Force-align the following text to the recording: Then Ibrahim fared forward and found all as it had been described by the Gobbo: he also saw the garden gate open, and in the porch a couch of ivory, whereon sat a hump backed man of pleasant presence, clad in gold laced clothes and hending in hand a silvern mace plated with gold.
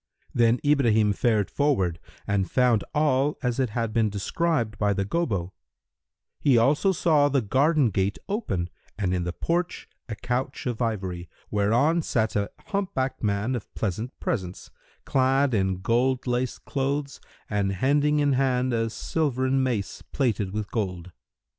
Then 0.33 0.59
Ibrahim 0.65 1.13
fared 1.13 1.51
forward 1.51 1.99
and 2.25 2.49
found 2.49 2.83
all 2.91 3.37
as 3.43 3.59
it 3.59 3.69
had 3.69 3.93
been 3.93 4.09
described 4.09 4.79
by 4.79 4.93
the 4.93 5.05
Gobbo: 5.05 5.53
he 6.39 6.57
also 6.57 6.91
saw 6.91 7.29
the 7.29 7.39
garden 7.43 7.91
gate 7.91 8.17
open, 8.27 8.71
and 8.97 9.13
in 9.13 9.25
the 9.25 9.31
porch 9.31 9.87
a 10.09 10.15
couch 10.15 10.65
of 10.65 10.81
ivory, 10.81 11.29
whereon 11.51 12.01
sat 12.01 12.35
a 12.35 12.49
hump 12.69 12.95
backed 12.95 13.21
man 13.21 13.53
of 13.53 13.71
pleasant 13.75 14.19
presence, 14.19 14.71
clad 15.05 15.53
in 15.53 15.81
gold 15.81 16.25
laced 16.25 16.65
clothes 16.65 17.21
and 17.47 17.73
hending 17.73 18.17
in 18.17 18.33
hand 18.33 18.73
a 18.73 18.89
silvern 18.89 19.61
mace 19.61 20.01
plated 20.11 20.51
with 20.51 20.71
gold. 20.71 21.11